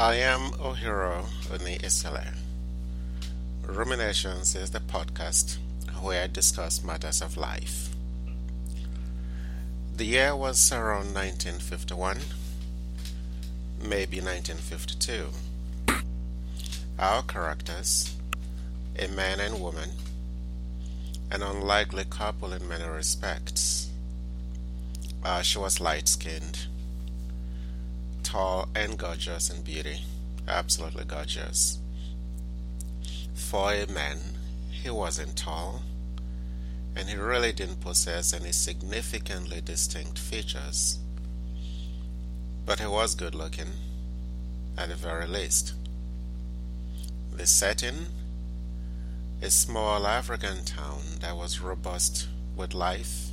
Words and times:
I 0.00 0.14
am 0.14 0.52
Ohiro 0.52 1.26
Oni 1.52 1.76
Isele. 1.78 2.32
Ruminations 3.66 4.54
is 4.54 4.70
the 4.70 4.78
podcast 4.78 5.56
where 6.00 6.22
I 6.22 6.28
discuss 6.28 6.84
matters 6.84 7.20
of 7.20 7.36
life. 7.36 7.88
The 9.96 10.04
year 10.04 10.36
was 10.36 10.70
around 10.70 11.14
1951, 11.14 12.18
maybe 13.82 14.20
1952. 14.20 15.30
Our 17.00 17.22
characters, 17.24 18.14
a 18.96 19.08
man 19.08 19.40
and 19.40 19.60
woman, 19.60 19.90
an 21.32 21.42
unlikely 21.42 22.04
couple 22.04 22.52
in 22.52 22.68
many 22.68 22.84
respects. 22.84 23.90
Uh, 25.24 25.42
she 25.42 25.58
was 25.58 25.80
light 25.80 26.06
skinned 26.06 26.68
tall 28.28 28.68
and 28.74 28.98
gorgeous 28.98 29.48
in 29.48 29.62
beauty. 29.62 30.00
Absolutely 30.46 31.04
gorgeous. 31.06 31.78
For 33.34 33.72
a 33.72 33.86
man, 33.86 34.18
he 34.70 34.90
wasn't 34.90 35.34
tall, 35.34 35.80
and 36.94 37.08
he 37.08 37.16
really 37.16 37.52
didn't 37.52 37.80
possess 37.80 38.34
any 38.34 38.52
significantly 38.52 39.62
distinct 39.62 40.18
features. 40.18 40.98
But 42.66 42.80
he 42.80 42.86
was 42.86 43.14
good 43.14 43.34
looking, 43.34 43.72
at 44.76 44.90
the 44.90 44.94
very 44.94 45.26
least. 45.26 45.72
The 47.32 47.46
setting? 47.46 48.08
A 49.40 49.48
small 49.48 50.06
African 50.06 50.66
town 50.66 51.00
that 51.20 51.34
was 51.34 51.62
robust 51.62 52.28
with 52.54 52.74
life 52.74 53.30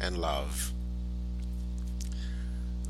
and 0.00 0.16
love. 0.16 0.72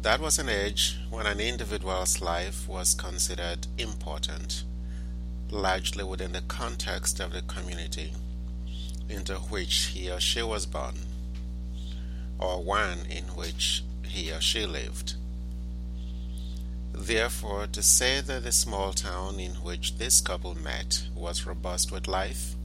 That 0.03 0.19
was 0.19 0.41
an 0.41 0.49
age 0.49 0.99
when 1.11 1.27
an 1.27 1.39
individual's 1.39 2.21
life 2.21 2.69
was 2.69 2.93
considered 2.93 3.69
important, 3.79 4.65
largely 5.49 6.03
within 6.03 6.33
the 6.33 6.41
context 6.41 7.21
of 7.21 7.33
the 7.33 7.43
community 7.43 8.13
into 9.09 9.35
which 9.37 9.93
he 9.95 10.11
or 10.11 10.19
she 10.19 10.43
was 10.43 10.67
born, 10.67 10.97
or 12.37 12.61
one 12.61 13.07
in 13.09 13.23
which 13.37 13.85
he 14.05 14.33
or 14.33 14.41
she 14.41 14.67
lived. 14.67 15.15
Therefore, 16.93 17.69
to 17.69 17.81
say 17.81 18.21
that 18.23 18.43
the 18.43 18.51
small 18.51 18.93
town 18.93 19.39
in 19.39 19.53
which 19.53 19.99
this 19.99 20.21
couple 20.21 20.57
met 20.57 21.07
was 21.15 21.47
robust 21.47 21.93
with 21.93 22.09
life 22.09 22.57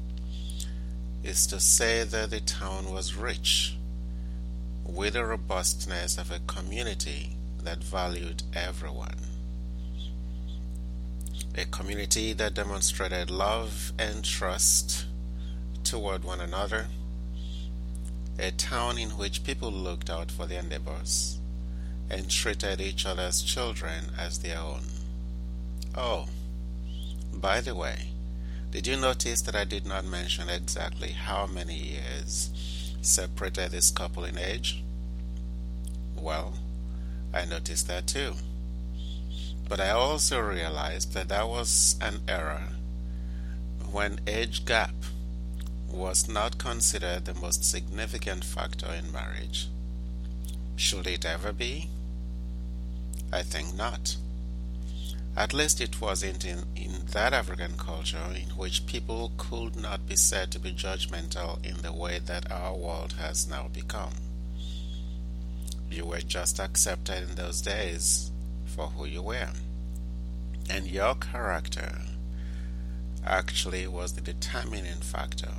is 1.23 1.45
to 1.48 1.59
say 1.59 2.04
that 2.04 2.31
the 2.31 2.42
town 2.42 2.92
was 2.92 3.14
rich 3.14 3.76
with 4.83 5.14
the 5.14 5.26
robustness 5.26 6.17
of 6.17 6.31
a 6.31 6.39
community 6.48 7.36
that 7.68 7.84
valued 7.84 8.44
everyone. 8.54 9.18
A 11.58 11.66
community 11.66 12.32
that 12.32 12.54
demonstrated 12.54 13.30
love 13.30 13.92
and 14.00 14.23
trust 14.23 15.06
toward 15.84 16.23
one 16.23 16.40
another. 16.40 16.88
A 18.40 18.52
town 18.52 18.98
in 18.98 19.10
which 19.10 19.44
people 19.44 19.70
looked 19.70 20.10
out 20.10 20.32
for 20.32 20.45
their 20.45 20.64
neighbors 20.64 21.40
and 22.10 22.32
treated 22.32 22.80
each 22.80 23.06
other's 23.06 23.42
children 23.44 24.12
as 24.18 24.40
their 24.40 24.60
own. 24.60 24.84
Oh, 25.94 26.28
by 27.34 27.60
the 27.60 27.76
way, 27.76 28.12
did 28.72 28.88
you 28.88 28.95
notice 28.95 29.42
that 29.42 29.58
I 29.58 29.66
did 29.66 29.86
not 29.86 30.06
mention 30.06 30.48
exactly 30.48 31.12
how 31.12 31.48
many 31.48 31.76
years 31.76 32.50
separated 33.02 33.72
this 33.72 33.92
couple 33.92 34.23
in 34.23 34.38
age? 34.38 34.86
Well, 36.16 36.54
I 37.33 37.45
noticed 37.45 37.88
that 37.88 38.08
too. 38.08 38.33
But 39.67 39.80
I 39.80 39.89
also 39.89 40.39
realized 40.39 41.14
that 41.14 41.28
that 41.30 41.47
was 41.47 41.97
an 42.02 42.22
error 42.28 42.70
when 43.92 44.20
age 44.28 44.66
gap 44.66 44.94
was 45.89 46.28
not 46.28 46.58
considered 46.58 47.25
the 47.25 47.33
most 47.33 47.64
significant 47.64 48.43
factor 48.43 48.88
in 48.93 49.11
marriage. 49.11 49.67
Should 50.76 51.08
it 51.08 51.26
ever 51.26 51.52
be? 51.52 51.89
I 53.32 53.42
think 53.42 53.76
not. 53.76 54.15
At 55.36 55.54
least 55.54 55.82
it 55.82 56.02
wasn't 56.02 56.45
in, 56.45 56.64
in 56.76 57.05
that 57.11 57.33
African 57.33 57.77
culture 57.77 58.33
in 58.36 58.49
which 58.55 58.88
people 58.88 59.32
could 59.38 59.76
not 59.76 60.08
be 60.08 60.15
said 60.15 60.52
to 60.52 60.59
be 60.59 60.71
judgmental 60.71 61.64
in 61.65 61.82
the 61.82 61.94
way 61.94 62.20
that 62.20 62.52
our 62.52 62.73
world 62.73 63.14
has 63.14 63.48
now 63.48 63.67
become. 63.71 64.14
You 65.89 66.05
were 66.05 66.20
just 66.20 66.59
accepted 66.59 67.30
in 67.30 67.36
those 67.36 67.61
days 67.61 68.31
for 68.65 68.87
who 68.87 69.05
you 69.05 69.21
were. 69.21 69.49
And 70.70 70.87
your 70.87 71.15
character 71.15 72.02
actually 73.25 73.87
was 73.87 74.14
the 74.14 74.21
determining 74.21 75.02
factor 75.02 75.53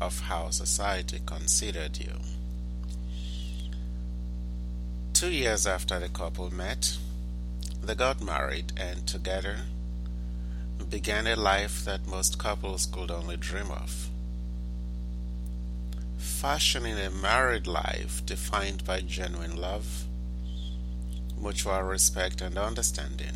of 0.00 0.20
how 0.20 0.50
society 0.50 1.20
considered 1.24 1.98
you. 1.98 2.12
Two 5.12 5.30
years 5.30 5.66
after 5.66 5.98
the 5.98 6.08
couple 6.08 6.52
met, 6.52 6.96
they 7.82 7.94
got 7.94 8.20
married 8.20 8.72
and 8.76 9.06
together 9.06 9.60
began 10.90 11.26
a 11.26 11.36
life 11.36 11.84
that 11.84 12.06
most 12.06 12.38
couples 12.38 12.86
could 12.86 13.10
only 13.10 13.36
dream 13.36 13.70
of. 13.70 14.08
Fashioning 16.40 16.98
a 16.98 17.08
married 17.08 17.66
life 17.66 18.24
defined 18.26 18.84
by 18.84 19.00
genuine 19.00 19.56
love, 19.56 20.04
mutual 21.40 21.80
respect 21.80 22.42
and 22.42 22.58
understanding, 22.58 23.32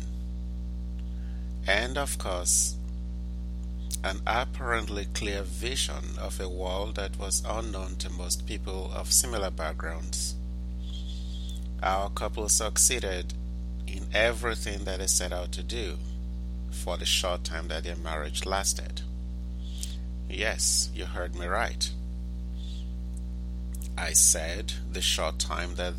and 1.65 1.97
of 1.97 2.19
course, 2.19 2.75
an 4.03 4.21
apparently 4.27 5.05
clear 5.15 5.41
vision 5.41 6.15
of 6.19 6.39
a 6.39 6.47
world 6.47 6.95
that 6.97 7.17
was 7.17 7.43
unknown 7.43 7.95
to 7.95 8.09
most 8.11 8.45
people 8.45 8.91
of 8.93 9.11
similar 9.11 9.49
backgrounds. 9.49 10.35
Our 11.81 12.11
couple 12.11 12.49
succeeded 12.49 13.33
in 13.87 14.05
everything 14.13 14.83
that 14.83 14.99
they 14.99 15.07
set 15.07 15.33
out 15.33 15.51
to 15.53 15.63
do 15.63 15.97
for 16.69 16.97
the 16.97 17.05
short 17.07 17.43
time 17.43 17.67
that 17.69 17.83
their 17.83 17.95
marriage 17.95 18.45
lasted. 18.45 19.01
Yes, 20.29 20.91
you 20.93 21.05
heard 21.05 21.35
me 21.35 21.47
right. 21.47 21.89
I 24.01 24.13
said 24.13 24.73
the 24.91 24.99
short 24.99 25.37
time 25.37 25.75
that 25.75 25.93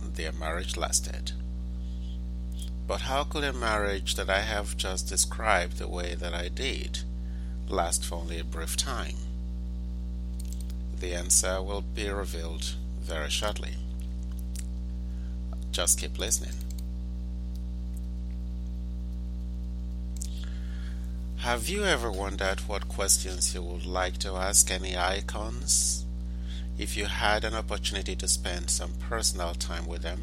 their 0.00 0.32
marriage 0.32 0.74
lasted. 0.78 1.32
But 2.86 3.02
how 3.02 3.24
could 3.24 3.44
a 3.44 3.52
marriage 3.52 4.14
that 4.14 4.30
I 4.30 4.40
have 4.40 4.78
just 4.78 5.10
described 5.10 5.76
the 5.76 5.86
way 5.86 6.14
that 6.14 6.32
I 6.32 6.48
did 6.48 7.00
last 7.68 8.06
for 8.06 8.14
only 8.14 8.40
a 8.40 8.44
brief 8.44 8.74
time? 8.74 9.16
The 10.98 11.12
answer 11.12 11.60
will 11.60 11.82
be 11.82 12.08
revealed 12.08 12.74
very 13.00 13.28
shortly. 13.28 13.74
Just 15.72 16.00
keep 16.00 16.18
listening. 16.18 16.56
Have 21.40 21.68
you 21.68 21.84
ever 21.84 22.10
wondered 22.10 22.60
what 22.60 22.88
questions 22.88 23.54
you 23.54 23.60
would 23.60 23.84
like 23.84 24.16
to 24.20 24.36
ask 24.36 24.70
any 24.70 24.96
icons 24.96 26.05
if 26.78 26.96
you 26.96 27.06
had 27.06 27.44
an 27.44 27.54
opportunity 27.54 28.14
to 28.16 28.28
spend 28.28 28.70
some 28.70 28.92
personal 29.08 29.54
time 29.54 29.86
with 29.86 30.02
them? 30.02 30.22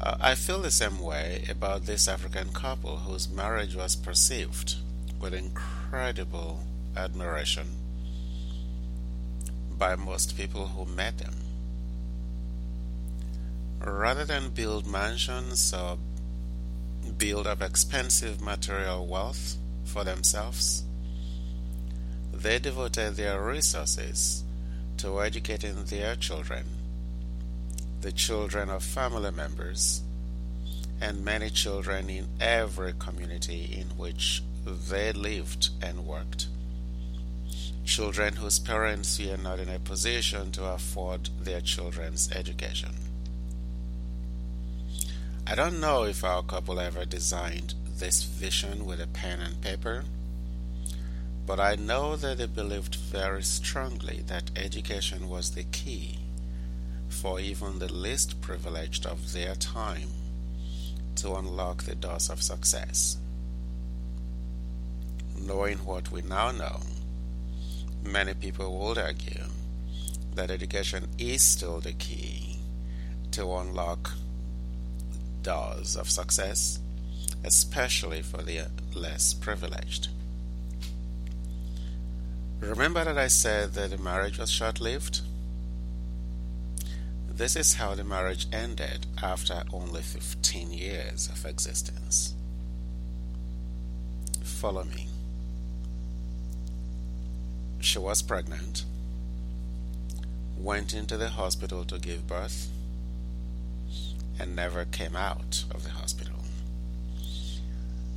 Uh, 0.00 0.16
I 0.20 0.34
feel 0.34 0.60
the 0.60 0.70
same 0.70 0.98
way 0.98 1.44
about 1.48 1.86
this 1.86 2.08
African 2.08 2.52
couple 2.52 2.98
whose 2.98 3.28
marriage 3.28 3.74
was 3.74 3.96
perceived 3.96 4.74
with 5.20 5.32
incredible 5.32 6.60
admiration 6.96 7.66
by 9.78 9.96
most 9.96 10.36
people 10.36 10.66
who 10.68 10.84
met 10.84 11.18
them. 11.18 11.34
Rather 13.80 14.24
than 14.24 14.50
build 14.50 14.86
mansions 14.86 15.72
or 15.72 15.98
build 17.16 17.46
up 17.46 17.62
expensive 17.62 18.40
material 18.40 19.06
wealth 19.06 19.56
for 19.84 20.04
themselves. 20.04 20.84
They 22.44 22.58
devoted 22.58 23.16
their 23.16 23.40
resources 23.40 24.44
to 24.98 25.22
educating 25.22 25.82
their 25.84 26.14
children, 26.14 26.66
the 28.02 28.12
children 28.12 28.68
of 28.68 28.82
family 28.82 29.30
members, 29.30 30.02
and 31.00 31.24
many 31.24 31.48
children 31.48 32.10
in 32.10 32.28
every 32.38 32.92
community 32.98 33.74
in 33.80 33.96
which 33.96 34.42
they 34.66 35.12
lived 35.12 35.70
and 35.80 36.06
worked. 36.06 36.48
Children 37.86 38.36
whose 38.36 38.58
parents 38.58 39.18
were 39.18 39.38
not 39.38 39.58
in 39.58 39.70
a 39.70 39.78
position 39.78 40.52
to 40.52 40.66
afford 40.66 41.30
their 41.40 41.62
children's 41.62 42.30
education. 42.30 42.94
I 45.46 45.54
don't 45.54 45.80
know 45.80 46.04
if 46.04 46.22
our 46.22 46.42
couple 46.42 46.78
ever 46.78 47.06
designed 47.06 47.72
this 47.96 48.22
vision 48.22 48.84
with 48.84 49.00
a 49.00 49.06
pen 49.06 49.40
and 49.40 49.62
paper, 49.62 50.04
but 51.46 51.60
I 51.60 51.76
know 51.76 52.16
that 52.16 52.38
they 52.38 52.46
believed 52.46 52.94
very 52.94 53.42
strongly 53.42 54.22
that 54.26 54.50
education 54.56 55.28
was 55.28 55.50
the 55.50 55.64
key 55.64 56.18
for 57.08 57.38
even 57.38 57.78
the 57.78 57.92
least 57.92 58.40
privileged 58.40 59.06
of 59.06 59.32
their 59.32 59.54
time 59.54 60.08
to 61.16 61.34
unlock 61.34 61.84
the 61.84 61.94
doors 61.94 62.30
of 62.30 62.42
success. 62.42 63.18
Knowing 65.38 65.78
what 65.78 66.10
we 66.10 66.22
now 66.22 66.50
know, 66.50 66.80
many 68.02 68.34
people 68.34 68.78
would 68.78 68.98
argue 68.98 69.44
that 70.34 70.50
education 70.50 71.06
is 71.18 71.42
still 71.42 71.80
the 71.80 71.92
key 71.92 72.58
to 73.30 73.52
unlock 73.54 74.12
doors 75.42 75.96
of 75.96 76.10
success, 76.10 76.80
especially 77.44 78.22
for 78.22 78.42
the 78.42 78.66
less 78.94 79.34
privileged. 79.34 80.08
Remember 82.64 83.04
that 83.04 83.18
I 83.18 83.28
said 83.28 83.74
that 83.74 83.90
the 83.90 83.98
marriage 83.98 84.38
was 84.38 84.50
short 84.50 84.80
lived? 84.80 85.20
This 87.28 87.56
is 87.56 87.74
how 87.74 87.94
the 87.94 88.04
marriage 88.04 88.46
ended 88.52 89.06
after 89.22 89.64
only 89.70 90.00
15 90.00 90.72
years 90.72 91.28
of 91.28 91.44
existence. 91.44 92.34
Follow 94.42 94.84
me. 94.84 95.08
She 97.80 97.98
was 97.98 98.22
pregnant, 98.22 98.84
went 100.56 100.94
into 100.94 101.18
the 101.18 101.28
hospital 101.28 101.84
to 101.84 101.98
give 101.98 102.26
birth, 102.26 102.68
and 104.38 104.56
never 104.56 104.86
came 104.86 105.14
out 105.14 105.64
of 105.70 105.84
the 105.84 105.90
hospital. 105.90 106.40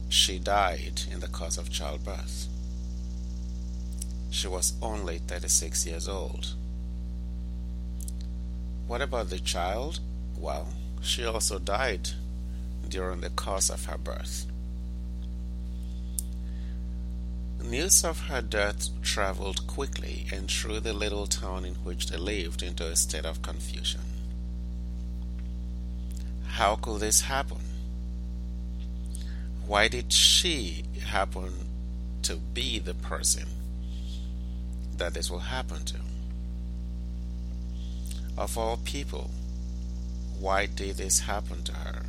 She 0.08 0.40
died 0.40 1.02
in 1.12 1.20
the 1.20 1.28
course 1.28 1.58
of 1.58 1.70
childbirth. 1.70 2.48
She 4.30 4.48
was 4.48 4.74
only 4.82 5.20
36 5.20 5.86
years 5.86 6.08
old. 6.08 6.54
What 8.88 9.02
about 9.02 9.30
the 9.30 9.40
child? 9.40 10.00
Well, 10.38 10.68
she 11.02 11.26
also 11.26 11.60
died 11.60 12.10
during 12.88 13.22
the 13.22 13.30
course 13.30 13.70
of 13.70 13.86
her 13.86 13.98
birth. 13.98 14.46
News 17.62 18.06
of 18.06 18.28
her 18.28 18.42
death 18.42 18.90
traveled 19.02 19.68
quickly 19.68 20.28
and 20.32 20.50
through 20.50 20.80
the 20.80 20.94
little 20.94 21.28
town 21.28 21.66
in 21.66 21.74
which 21.76 22.08
they 22.08 22.18
lived 22.18 22.62
into 22.62 22.86
a 22.86 22.96
state 22.96 23.26
of 23.26 23.42
confusion. 23.42 24.02
How 26.46 26.76
could 26.76 27.02
this 27.02 27.22
happen? 27.22 27.60
Why 29.66 29.90
did 29.90 30.14
she 30.14 30.86
happen 31.08 31.68
to 32.22 32.38
be 32.38 32.80
the 32.80 32.94
person 32.94 33.48
that 34.98 35.14
this 35.14 35.30
will 35.30 35.40
happen 35.40 35.84
to? 35.86 35.98
Of 38.38 38.58
all 38.58 38.78
people, 38.78 39.32
why 40.40 40.68
did 40.68 40.98
this 40.98 41.22
happen 41.22 41.64
to 41.64 41.74
her? 41.74 42.04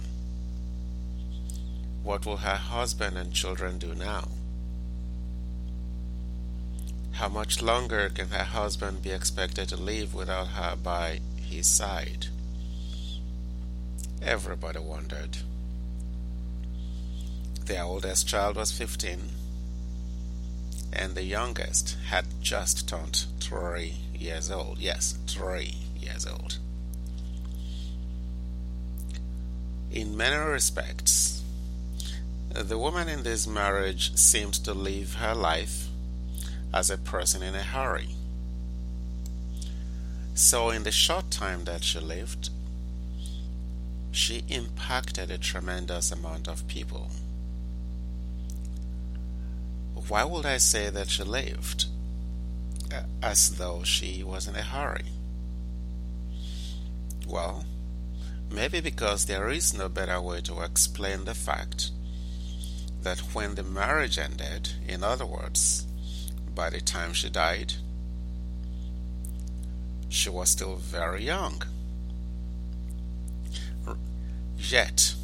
What 2.03 2.27
will 2.27 2.39
her 2.39 2.57
husband 2.57 3.17
and 3.17 3.33
children 3.33 3.79
do 3.79 3.95
now? 3.95 4.29
How 7.13 7.29
much 7.29 7.61
longer 7.63 8.09
can 8.11 8.29
her 8.29 8.45
husband 8.45 9.03
be 9.03 9.11
expected 9.11 9.69
to 9.71 9.77
live 9.77 10.15
without 10.15 10.49
her 10.49 10.77
by 10.77 11.21
his 11.37 11.67
side? 11.67 12.27
Everybody 14.23 14.79
wondered. 14.79 15.39
Their 17.65 17.85
oldest 17.85 18.29
child 18.29 18.57
was 18.57 18.71
15, 18.73 19.31
and 20.93 21.15
the 21.15 21.23
youngest 21.23 21.97
had 22.07 22.27
just 22.41 22.89
turned 22.89 23.27
three 23.41 23.97
years 24.15 24.51
old. 24.51 24.79
Yes, 24.79 25.19
three 25.27 25.75
years 26.01 26.27
old. 26.27 26.59
In 29.91 30.17
many 30.17 30.37
respects, 30.37 31.43
the 32.51 32.79
woman 32.79 33.09
in 33.09 33.23
this 33.23 33.47
marriage 33.47 34.15
seemed 34.17 34.55
to 34.55 34.75
live 34.75 35.15
her 35.15 35.35
life 35.35 35.89
as 36.73 36.91
a 36.91 36.99
person 36.99 37.43
in 37.43 37.55
a 37.55 37.63
hurry. 37.63 38.09
So, 40.35 40.71
in 40.71 40.85
the 40.85 40.93
short 40.93 41.31
time 41.31 41.65
that 41.65 41.83
she 41.83 41.99
lived, 41.99 42.51
she 44.13 44.45
impacted 44.49 45.31
a 45.31 45.39
tremendous 45.39 46.13
amount 46.13 46.49
of 46.49 46.67
people. 46.69 47.11
Why 50.07 50.25
would 50.25 50.47
I 50.47 50.59
say 50.59 50.91
that 50.91 51.11
she 51.11 51.23
lived 51.23 51.87
uh, 52.93 53.03
as 53.23 53.57
though 53.57 53.83
she 53.83 54.23
was 54.23 54.47
in 54.47 54.55
a 54.57 54.63
hurry? 54.63 55.05
Well, 57.27 57.67
maybe 58.51 58.81
because 58.81 59.27
there 59.27 59.49
is 59.49 59.75
no 59.75 59.89
better 59.89 60.21
way 60.21 60.41
to 60.43 60.63
explain 60.63 61.25
the 61.25 61.35
fact 61.35 61.91
that 63.03 63.19
when 63.35 63.55
the 63.55 63.63
marriage 63.63 64.19
ended, 64.19 64.71
in 64.87 65.05
other 65.05 65.27
words, 65.27 65.87
by 66.55 66.71
the 66.71 66.81
time 66.81 67.13
she 67.13 67.29
died, 67.29 67.75
she 70.09 70.31
was 70.31 70.51
still 70.51 70.77
very 70.77 71.25
young. 71.25 71.63
Yet, 74.57 75.15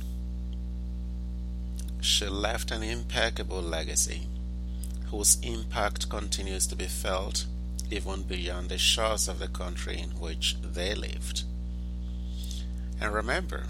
she 2.00 2.26
left 2.26 2.71
an 2.71 2.82
impeccable 2.82 3.62
legacy 3.62 4.29
whose 5.14 5.38
impact 5.43 6.08
continues 6.11 6.66
to 6.66 6.75
be 6.75 6.87
felt 6.87 7.46
even 7.88 8.22
beyond 8.22 8.69
the 8.69 8.76
shores 8.76 9.28
of 9.28 9.38
the 9.38 9.46
country 9.46 9.96
in 9.96 10.11
which 10.11 10.56
they 10.61 10.93
lived. 10.93 11.44
And 13.00 13.14
remember 13.14 13.66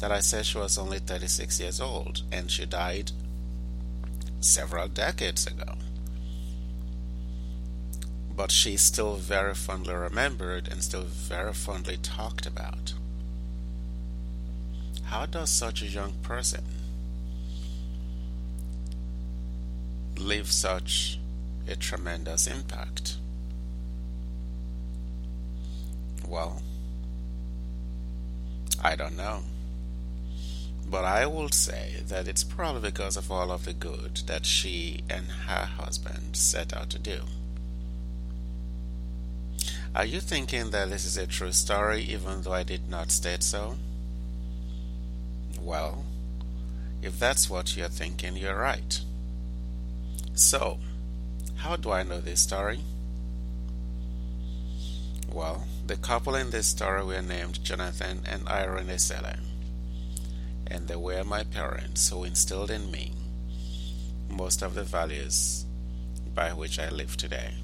that 0.00 0.10
I 0.10 0.20
said 0.20 0.46
she 0.46 0.56
was 0.56 0.78
only 0.78 0.98
36 0.98 1.60
years 1.60 1.78
old 1.78 2.22
and 2.32 2.50
she 2.50 2.64
died 2.64 3.12
several 4.40 4.88
decades 4.88 5.46
ago. 5.46 5.74
But 8.34 8.50
she's 8.50 8.80
still 8.80 9.16
very 9.16 9.54
fondly 9.54 9.94
remembered 9.94 10.68
and 10.68 10.82
still 10.82 11.02
very 11.02 11.52
fondly 11.52 11.98
talked 11.98 12.46
about. 12.46 12.94
How 15.04 15.26
does 15.26 15.50
such 15.50 15.82
a 15.82 15.86
young 15.86 16.12
person 16.22 16.64
leave 20.20 20.50
such 20.50 21.18
a 21.66 21.76
tremendous 21.76 22.46
impact? 22.46 23.16
Well, 26.26 26.62
I 28.82 28.96
don't 28.96 29.16
know. 29.16 29.40
But 30.90 31.04
I 31.04 31.26
will 31.26 31.50
say 31.50 31.96
that 32.06 32.28
it's 32.28 32.44
probably 32.44 32.90
because 32.90 33.16
of 33.16 33.30
all 33.30 33.50
of 33.50 33.64
the 33.64 33.72
good 33.72 34.22
that 34.26 34.46
she 34.46 35.02
and 35.10 35.26
her 35.26 35.64
husband 35.66 36.36
set 36.36 36.74
out 36.74 36.90
to 36.90 36.98
do. 36.98 37.20
Are 39.94 40.04
you 40.04 40.20
thinking 40.20 40.70
that 40.70 40.90
this 40.90 41.04
is 41.04 41.16
a 41.16 41.26
true 41.26 41.52
story 41.52 42.02
even 42.02 42.42
though 42.42 42.52
I 42.52 42.62
did 42.62 42.88
not 42.88 43.10
state 43.10 43.42
so? 43.42 43.76
Well, 45.60 46.04
if 47.02 47.18
that's 47.18 47.50
what 47.50 47.76
you're 47.76 47.88
thinking, 47.88 48.36
you're 48.36 48.58
right. 48.58 49.00
So, 50.38 50.78
how 51.56 51.74
do 51.74 51.90
I 51.90 52.04
know 52.04 52.20
this 52.20 52.40
story? 52.40 52.78
Well, 55.28 55.66
the 55.84 55.96
couple 55.96 56.36
in 56.36 56.50
this 56.50 56.68
story 56.68 57.02
were 57.04 57.20
named 57.20 57.64
Jonathan 57.64 58.22
and 58.24 58.46
Irene 58.46 58.86
Esele, 58.86 59.40
and 60.68 60.86
they 60.86 60.94
were 60.94 61.24
my 61.24 61.42
parents 61.42 62.08
who 62.08 62.22
instilled 62.22 62.70
in 62.70 62.88
me 62.92 63.14
most 64.30 64.62
of 64.62 64.74
the 64.74 64.84
values 64.84 65.66
by 66.36 66.52
which 66.52 66.78
I 66.78 66.88
live 66.90 67.16
today. 67.16 67.54